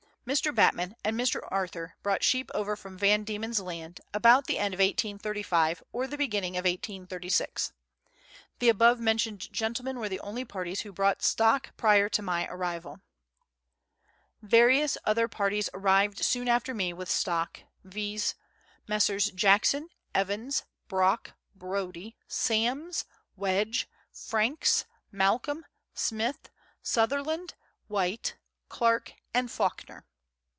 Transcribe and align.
Mr. 0.23 0.53
Batman 0.53 0.95
and 1.03 1.19
Mr. 1.19 1.39
Arthur 1.49 1.95
brought 2.03 2.23
sheep 2.23 2.49
over 2.53 2.75
from 2.75 2.95
Van 2.95 3.23
Diemen's 3.23 3.59
Land 3.59 3.99
about 4.13 4.45
the 4.45 4.59
end 4.59 4.71
of 4.71 4.77
1835, 4.77 5.81
or 5.91 6.05
the 6.05 6.15
beginning 6.15 6.55
of 6.55 6.63
1836. 6.65 7.73
The 8.59 8.69
above 8.69 8.99
mentioned 8.99 9.51
gentlemen 9.51 9.97
were 9.97 10.07
the 10.07 10.19
only 10.19 10.45
parties 10.45 10.81
who 10.81 10.91
brought 10.93 11.23
stock 11.23 11.75
prior 11.75 12.07
to 12.09 12.21
my 12.21 12.45
arrival. 12.51 12.99
Various 14.43 14.95
other 15.05 15.27
parties 15.27 15.71
arrived 15.73 16.19
soon 16.23 16.47
after 16.47 16.75
me 16.75 16.93
with 16.93 17.09
stock, 17.09 17.61
viz.: 17.83 18.35
Messrs. 18.87 19.31
Jackson, 19.31 19.89
Evans, 20.13 20.63
Brock, 20.87 21.33
Brodie, 21.55 22.15
Sams, 22.27 23.05
Wedge, 23.35 23.89
Franks, 24.13 24.85
Malcolm, 25.11 25.65
Smith, 25.95 26.51
Sutherland, 26.83 27.55
Whyte, 27.87 28.35
Clarke, 28.69 29.13
and 29.33 29.49
Fawkner. 29.49 30.03